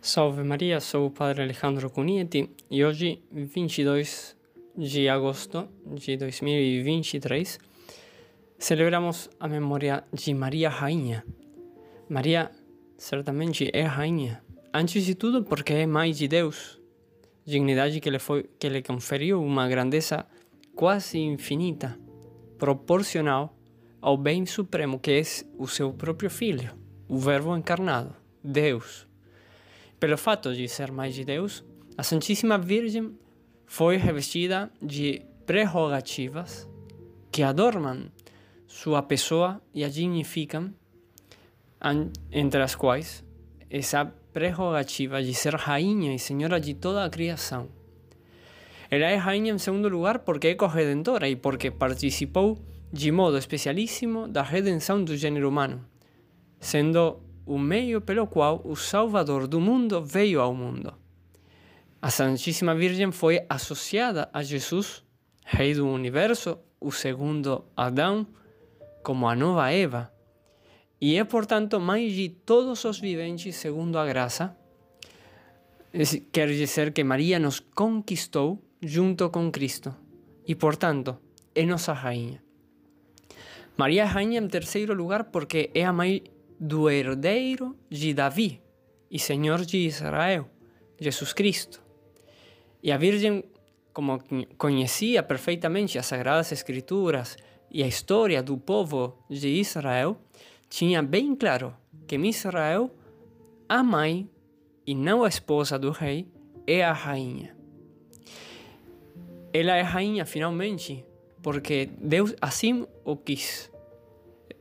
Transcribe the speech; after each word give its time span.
Salve 0.00 0.44
Maria, 0.44 0.80
sou 0.80 1.06
o 1.06 1.10
Padre 1.10 1.42
Alejandro 1.42 1.90
Cunieti 1.90 2.48
e 2.70 2.84
hoje, 2.84 3.20
22 3.32 4.36
de 4.76 5.08
agosto 5.08 5.68
de 5.84 6.16
2023, 6.16 7.58
celebramos 8.56 9.28
a 9.40 9.48
memória 9.48 10.04
de 10.12 10.32
Maria 10.32 10.68
Rainha. 10.68 11.26
Maria 12.08 12.52
certamente 12.96 13.68
é 13.74 13.82
rainha, 13.82 14.40
antes 14.72 15.04
de 15.04 15.16
tudo 15.16 15.42
porque 15.42 15.72
é 15.72 15.86
mãe 15.86 16.12
de 16.12 16.28
Deus, 16.28 16.80
dignidade 17.44 18.00
que 18.00 18.08
lhe, 18.08 18.20
foi, 18.20 18.48
que 18.56 18.68
lhe 18.68 18.82
conferiu 18.82 19.42
uma 19.42 19.68
grandeza 19.68 20.24
quase 20.76 21.18
infinita, 21.18 21.98
proporcional 22.56 23.58
ao 24.00 24.16
bem 24.16 24.46
supremo 24.46 25.00
que 25.00 25.10
é 25.10 25.22
o 25.58 25.66
seu 25.66 25.92
próprio 25.92 26.30
Filho, 26.30 26.70
o 27.08 27.18
Verbo 27.18 27.56
encarnado, 27.56 28.14
Deus. 28.44 29.07
Pelo 30.00 30.16
fato 30.16 30.54
de 30.54 30.68
ser 30.68 30.92
mãe 30.92 31.10
de 31.10 31.24
Deus, 31.24 31.64
a 31.96 32.04
Santíssima 32.04 32.56
Virgem 32.56 33.18
foi 33.66 33.96
revestida 33.96 34.70
de 34.80 35.22
prerrogativas 35.44 36.68
que 37.32 37.42
adornam 37.42 38.04
sua 38.66 39.02
pessoa 39.02 39.60
e 39.74 39.82
a 39.82 39.88
dignificam, 39.88 40.72
entre 42.30 42.62
as 42.62 42.76
quais 42.76 43.24
essa 43.68 44.04
prerrogativa 44.32 45.20
de 45.20 45.34
ser 45.34 45.54
rainha 45.56 46.14
e 46.14 46.18
senhora 46.18 46.60
de 46.60 46.74
toda 46.74 47.04
a 47.04 47.10
criação. 47.10 47.68
Ela 48.90 49.06
é 49.06 49.16
rainha 49.16 49.52
em 49.52 49.58
segundo 49.58 49.88
lugar 49.88 50.20
porque 50.20 50.48
é 50.48 50.54
corredentora 50.54 51.28
e 51.28 51.34
porque 51.34 51.72
participou 51.72 52.56
de 52.92 53.10
modo 53.10 53.36
especialíssimo 53.36 54.28
da 54.28 54.42
redenção 54.42 55.02
do 55.02 55.16
gênero 55.16 55.48
humano, 55.48 55.84
sendo 56.60 57.20
o 57.48 57.58
meio 57.58 58.00
pelo 58.02 58.26
qual 58.26 58.60
o 58.62 58.76
Salvador 58.76 59.46
do 59.48 59.58
mundo 59.58 60.04
veio 60.04 60.40
ao 60.40 60.54
mundo. 60.54 60.92
A 62.00 62.10
Santíssima 62.10 62.74
Virgem 62.74 63.10
foi 63.10 63.40
associada 63.48 64.28
a 64.32 64.42
Jesus, 64.42 65.02
Rei 65.44 65.72
do 65.74 65.88
Universo, 65.88 66.58
o 66.78 66.92
segundo 66.92 67.64
Adão, 67.74 68.26
como 69.02 69.26
a 69.26 69.34
nova 69.34 69.72
Eva, 69.72 70.12
e 71.00 71.16
é, 71.16 71.24
portanto, 71.24 71.80
mãe 71.80 72.08
de 72.08 72.28
todos 72.28 72.84
os 72.84 73.00
viventes 73.00 73.56
segundo 73.56 73.98
a 73.98 74.04
graça. 74.04 74.54
Quer 76.30 76.48
dizer 76.48 76.92
que 76.92 77.02
Maria 77.02 77.38
nos 77.38 77.60
conquistou 77.60 78.62
junto 78.82 79.30
com 79.30 79.50
Cristo 79.50 79.94
e, 80.46 80.54
portanto, 80.54 81.16
é 81.54 81.64
nossa 81.64 81.94
rainha. 81.94 82.42
Maria 83.76 84.02
é 84.02 84.04
rainha 84.04 84.40
em 84.40 84.48
terceiro 84.48 84.92
lugar 84.92 85.24
porque 85.24 85.70
é 85.72 85.84
a 85.84 85.92
mãe 85.92 86.22
do 86.58 86.90
herdeiro 86.90 87.76
de 87.88 88.12
Davi 88.12 88.60
e 89.10 89.18
Senhor 89.18 89.64
de 89.64 89.78
Israel, 89.78 90.48
Jesus 90.98 91.32
Cristo. 91.32 91.82
E 92.82 92.92
a 92.92 92.96
Virgem, 92.96 93.44
como 93.92 94.20
conhecia 94.56 95.22
perfeitamente 95.22 95.98
as 95.98 96.06
Sagradas 96.06 96.52
Escrituras 96.52 97.36
e 97.70 97.82
a 97.82 97.86
história 97.86 98.42
do 98.42 98.56
povo 98.56 99.18
de 99.28 99.48
Israel, 99.48 100.16
tinha 100.68 101.02
bem 101.02 101.34
claro 101.34 101.74
que 102.06 102.16
em 102.16 102.28
Israel 102.28 102.90
a 103.68 103.82
mãe 103.82 104.28
e 104.86 104.94
não 104.94 105.24
a 105.24 105.28
esposa 105.28 105.78
do 105.78 105.90
rei 105.90 106.26
é 106.66 106.84
a 106.84 106.92
rainha. 106.92 107.56
Ela 109.52 109.76
é 109.76 109.82
rainha 109.82 110.24
finalmente 110.24 111.04
porque 111.42 111.88
Deus 111.98 112.34
assim 112.40 112.86
o 113.04 113.16
quis 113.16 113.70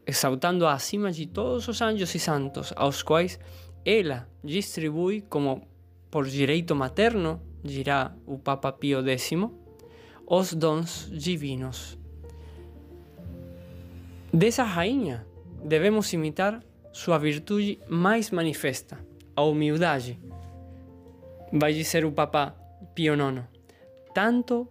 exaltando 0.08 0.66
acima 0.66 1.12
de 1.12 1.28
todos 1.28 1.68
os 1.68 1.82
anjos 1.82 2.16
e 2.16 2.20
santos, 2.20 2.74
aos 2.78 3.04
quais 3.04 3.38
ela 3.84 4.28
distribui 4.42 5.22
como 5.22 5.68
por 6.10 6.26
direito 6.26 6.74
materno, 6.74 7.42
dirá 7.62 8.16
o 8.26 8.40
Papa 8.40 8.72
Pio 8.72 9.06
X, 9.06 9.32
os 10.26 10.54
dons 10.54 11.10
divinos. 11.12 12.00
Dessa 14.34 14.64
rainha 14.64 15.28
devemos 15.64 16.12
imitar 16.14 16.64
sua 16.94 17.18
virtude 17.18 17.80
mais 17.90 18.32
manifesta, 18.32 18.98
a 19.36 19.42
humildade. 19.44 20.20
Vai 21.52 21.74
dizer 21.74 22.06
o 22.06 22.12
Papa 22.12 22.56
Pio 22.96 23.14
IX: 23.14 23.44
tanto 24.14 24.68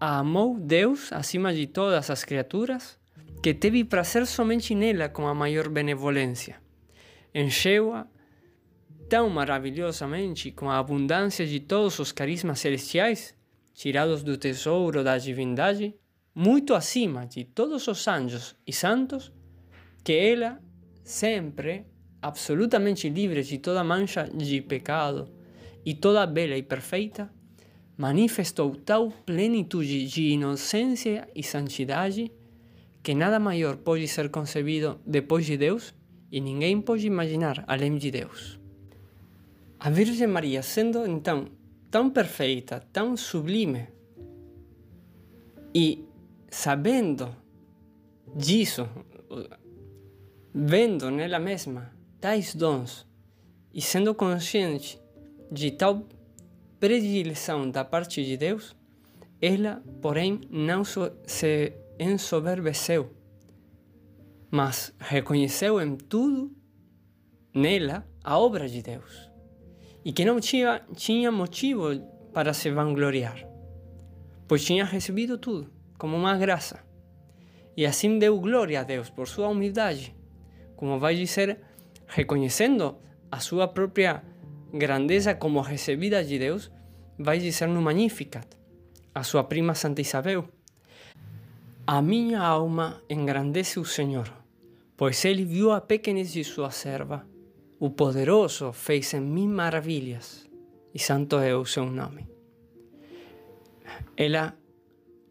amou 0.00 0.58
Deus 0.58 1.12
acima 1.12 1.54
de 1.54 1.66
todas 1.66 2.10
as 2.10 2.24
criaturas 2.24 2.99
que 3.42 3.54
teve 3.54 3.84
prazer 3.84 4.26
somente 4.26 4.74
nela 4.74 5.08
com 5.08 5.26
a 5.26 5.34
maior 5.34 5.68
benevolência. 5.68 6.60
Encheu-a 7.34 8.06
tão 9.08 9.30
maravilhosamente 9.30 10.50
com 10.50 10.68
a 10.70 10.78
abundância 10.78 11.46
de 11.46 11.58
todos 11.58 11.98
os 11.98 12.12
carismas 12.12 12.60
celestiais, 12.60 13.34
tirados 13.72 14.22
do 14.22 14.36
tesouro 14.36 15.02
da 15.02 15.16
divindade, 15.16 15.94
muito 16.34 16.74
acima 16.74 17.26
de 17.26 17.44
todos 17.44 17.88
os 17.88 18.06
anjos 18.06 18.54
e 18.66 18.72
santos, 18.72 19.32
que 20.04 20.12
ela, 20.12 20.60
sempre 21.02 21.86
absolutamente 22.20 23.08
livre 23.08 23.42
de 23.42 23.58
toda 23.58 23.82
mancha 23.82 24.28
de 24.32 24.60
pecado 24.60 25.32
e 25.84 25.94
toda 25.94 26.26
bela 26.26 26.56
e 26.56 26.62
perfeita, 26.62 27.32
manifestou 27.96 28.76
tal 28.76 29.10
plenitude 29.10 30.06
de 30.06 30.28
inocência 30.28 31.26
e 31.34 31.42
santidade 31.42 32.30
que 33.02 33.14
nada 33.14 33.38
maior 33.38 33.76
pode 33.76 34.06
ser 34.08 34.30
concebido 34.30 35.00
depois 35.06 35.46
de 35.46 35.56
Deus 35.56 35.94
e 36.30 36.40
ninguém 36.40 36.80
pode 36.80 37.06
imaginar 37.06 37.64
além 37.66 37.96
de 37.96 38.10
Deus. 38.10 38.60
A 39.78 39.88
Virgem 39.88 40.26
Maria, 40.26 40.62
sendo 40.62 41.06
então 41.06 41.46
tão 41.90 42.10
perfeita, 42.10 42.86
tão 42.92 43.16
sublime, 43.16 43.88
e 45.74 46.04
sabendo 46.50 47.34
disso, 48.34 48.88
vendo 50.52 51.10
nela 51.10 51.38
mesma 51.38 51.92
tais 52.20 52.54
dons 52.54 53.06
e 53.72 53.80
sendo 53.80 54.14
consciente 54.14 55.00
de 55.50 55.70
tal 55.70 56.06
predileção 56.78 57.70
da 57.70 57.84
parte 57.84 58.24
de 58.24 58.36
Deus, 58.36 58.76
ela, 59.40 59.82
porém, 60.02 60.40
não 60.50 60.82
se 60.84 61.72
ensoberbeceu, 62.00 63.14
mas 64.50 64.94
reconheceu 64.98 65.80
em 65.80 65.96
tudo 65.96 66.50
nela 67.54 68.08
a 68.24 68.38
obra 68.38 68.66
de 68.66 68.80
Deus 68.80 69.30
e 70.02 70.12
que 70.12 70.24
não 70.24 70.40
tinha, 70.40 70.82
tinha 70.96 71.30
motivo 71.30 72.00
para 72.32 72.54
se 72.54 72.70
vangloriar, 72.70 73.46
pois 74.48 74.64
tinha 74.64 74.84
recebido 74.84 75.36
tudo 75.36 75.70
como 75.98 76.16
uma 76.16 76.38
graça 76.38 76.82
e 77.76 77.84
assim 77.84 78.18
deu 78.18 78.40
glória 78.40 78.80
a 78.80 78.82
Deus 78.82 79.10
por 79.10 79.28
sua 79.28 79.48
humildade, 79.48 80.16
como 80.76 80.98
vai 80.98 81.14
dizer, 81.14 81.60
reconhecendo 82.06 82.96
a 83.30 83.40
sua 83.40 83.68
própria 83.68 84.22
grandeza 84.72 85.34
como 85.34 85.60
recebida 85.60 86.24
de 86.24 86.38
Deus, 86.38 86.72
vai 87.18 87.38
dizer 87.38 87.68
no 87.68 87.82
Magnificat, 87.82 88.46
a 89.14 89.22
sua 89.22 89.44
prima 89.44 89.74
Santa 89.74 90.00
Isabel. 90.00 90.48
A 91.92 92.00
minha 92.00 92.40
alma 92.40 93.02
engrandece 93.10 93.80
o 93.80 93.84
Senhor, 93.84 94.32
pois 94.96 95.24
ele 95.24 95.44
viu 95.44 95.72
a 95.72 95.80
pequenez 95.80 96.32
de 96.32 96.44
sua 96.44 96.70
serva. 96.70 97.26
O 97.80 97.90
poderoso 97.90 98.72
fez 98.72 99.12
em 99.12 99.20
mim 99.20 99.48
maravilhas, 99.48 100.48
e 100.94 101.00
santo 101.00 101.40
é 101.40 101.52
o 101.52 101.64
seu 101.64 101.84
nome. 101.86 102.28
Ela, 104.16 104.56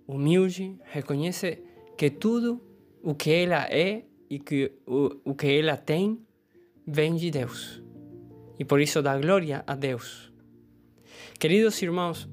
humilde, 0.06 0.78
reconhece 0.84 1.64
que 1.98 2.10
tudo 2.10 2.62
o 3.02 3.16
que 3.16 3.32
ela 3.32 3.66
é 3.72 4.04
e 4.30 4.38
que 4.38 4.74
o, 4.86 5.32
o 5.32 5.34
que 5.34 5.48
ela 5.48 5.78
tem 5.78 6.20
vem 6.86 7.16
de 7.16 7.32
Deus, 7.32 7.82
e 8.60 8.66
por 8.66 8.82
isso 8.82 9.02
dá 9.02 9.18
glória 9.18 9.64
a 9.66 9.76
Deus. 9.76 10.30
Queridos 11.40 11.82
irmãos, 11.82 12.28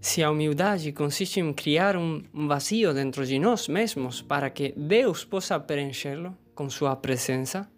se 0.00 0.22
a 0.22 0.30
humildade 0.30 0.92
consiste 0.92 1.40
em 1.40 1.52
criar 1.52 1.96
um 1.96 2.22
vazio 2.46 2.94
dentro 2.94 3.26
de 3.26 3.38
nós 3.38 3.68
mesmos 3.68 4.22
para 4.22 4.48
que 4.48 4.72
Deus 4.76 5.24
possa 5.24 5.58
preenchê-lo 5.58 6.36
com 6.54 6.70
sua 6.70 6.94
presença, 6.94 7.68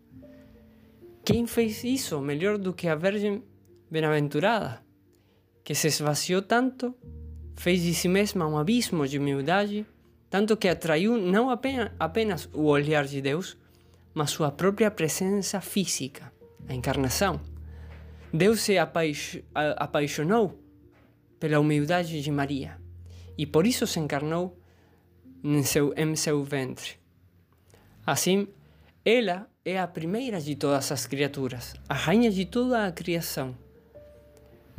quem 1.24 1.46
fez 1.46 1.84
isso 1.84 2.20
melhor 2.20 2.58
do 2.58 2.72
que 2.72 2.88
a 2.88 2.94
Virgem 2.94 3.42
Bem-aventurada, 3.90 4.82
que 5.64 5.74
se 5.74 5.88
esvaziou 5.88 6.42
tanto, 6.42 6.94
fez 7.56 7.82
de 7.82 7.92
si 7.94 8.08
mesma 8.08 8.46
um 8.46 8.56
abismo 8.56 9.06
de 9.06 9.18
humildade, 9.18 9.86
tanto 10.28 10.56
que 10.56 10.68
atraiu 10.68 11.16
não 11.16 11.50
apenas, 11.50 11.90
apenas 11.98 12.48
o 12.52 12.64
olhar 12.64 13.04
de 13.04 13.20
Deus, 13.20 13.56
mas 14.14 14.30
sua 14.30 14.50
própria 14.50 14.90
presença 14.90 15.60
física, 15.60 16.32
a 16.68 16.74
encarnação. 16.74 17.40
Deus 18.32 18.60
se 18.60 18.76
apaixonou 18.78 20.56
pela 21.40 21.58
humildade 21.58 22.22
de 22.22 22.30
Maria 22.30 22.78
e 23.36 23.44
por 23.44 23.66
isso 23.66 23.86
se 23.86 23.98
encarnou 23.98 24.56
em 25.42 25.64
seu, 25.64 25.92
em 25.96 26.14
seu 26.14 26.44
ventre. 26.44 26.92
Assim, 28.06 28.46
ela 29.04 29.50
é 29.64 29.80
a 29.80 29.88
primeira 29.88 30.40
de 30.40 30.54
todas 30.54 30.92
as 30.92 31.06
criaturas, 31.06 31.74
a 31.88 31.94
rainha 31.94 32.30
de 32.30 32.44
toda 32.44 32.86
a 32.86 32.92
criação, 32.92 33.56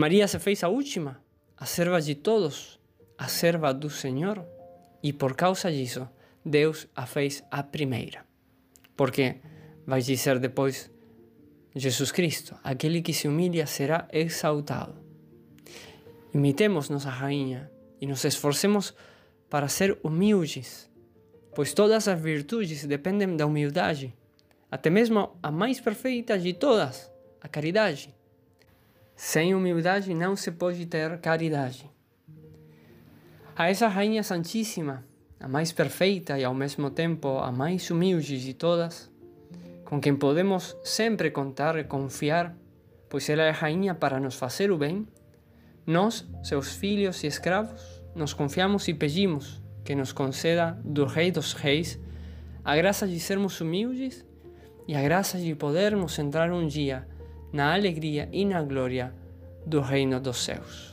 Maria 0.01 0.27
se 0.27 0.39
fez 0.39 0.63
a 0.63 0.67
última, 0.67 1.21
a 1.55 1.65
serva 1.67 2.01
de 2.01 2.15
todos, 2.15 2.79
a 3.17 3.27
serva 3.27 3.71
do 3.71 3.87
Senhor, 3.87 4.43
e 5.03 5.13
por 5.13 5.35
causa 5.35 5.71
disso, 5.71 6.09
Deus 6.43 6.87
a 6.95 7.05
fez 7.05 7.43
a 7.51 7.61
primeira. 7.61 8.25
Porque 8.95 9.41
vai 9.85 10.01
dizer 10.01 10.39
depois 10.39 10.89
Jesus 11.75 12.11
Cristo, 12.11 12.57
aquele 12.63 13.03
que 13.03 13.13
se 13.13 13.27
humilha 13.27 13.67
será 13.67 14.07
exaltado. 14.11 14.95
Imitemos 16.33 16.89
nossa 16.89 17.09
rainha 17.09 17.69
e 17.99 18.07
nos 18.07 18.23
esforcemos 18.23 18.93
para 19.49 19.67
ser 19.67 19.97
humildes, 20.01 20.89
pois 21.53 21.73
todas 21.73 22.07
as 22.07 22.19
virtudes 22.19 22.85
dependem 22.85 23.35
da 23.35 23.45
humildade, 23.45 24.15
até 24.69 24.89
mesmo 24.89 25.37
a 25.43 25.51
mais 25.51 25.81
perfeita 25.81 26.39
de 26.39 26.53
todas, 26.53 27.11
a 27.41 27.49
caridade. 27.49 28.15
Sem 29.13 29.53
humildade 29.53 30.13
não 30.13 30.35
se 30.37 30.51
pode 30.51 30.85
ter 30.85 31.19
caridade. 31.19 31.91
A 33.53 33.69
essa 33.69 33.89
Rainha 33.89 34.23
Santíssima, 34.23 35.05
a 35.37 35.47
mais 35.49 35.73
perfeita 35.73 36.39
e 36.39 36.45
ao 36.45 36.53
mesmo 36.53 36.89
tempo 36.89 37.39
a 37.39 37.51
mais 37.51 37.91
humilde 37.91 38.39
de 38.39 38.53
todas, 38.53 39.11
com 39.83 39.99
quem 39.99 40.15
podemos 40.15 40.77
sempre 40.81 41.29
contar 41.29 41.77
e 41.77 41.83
confiar, 41.83 42.55
pois 43.09 43.27
ela 43.29 43.43
é 43.43 43.49
rainha 43.49 43.93
para 43.93 44.19
nos 44.19 44.35
fazer 44.35 44.71
o 44.71 44.77
bem, 44.77 45.05
nós, 45.85 46.27
seus 46.43 46.75
filhos 46.75 47.23
e 47.23 47.27
escravos, 47.27 48.01
nos 48.15 48.33
confiamos 48.33 48.87
e 48.87 48.93
pedimos 48.93 49.61
que 49.83 49.95
nos 49.95 50.11
conceda 50.11 50.77
do 50.83 51.05
Rei 51.05 51.31
dos 51.31 51.53
Reis 51.53 51.99
a 52.63 52.75
graça 52.75 53.07
de 53.07 53.19
sermos 53.19 53.59
humildes 53.59 54.25
e 54.87 54.95
a 54.95 55.01
graça 55.01 55.37
de 55.37 55.55
podermos 55.55 56.17
entrar 56.19 56.51
um 56.51 56.67
dia 56.67 57.07
na 57.51 57.73
alegria 57.73 58.29
e 58.31 58.45
na 58.45 58.61
glória 58.61 59.13
do 59.65 59.81
reino 59.81 60.19
dos 60.19 60.43
céus. 60.43 60.90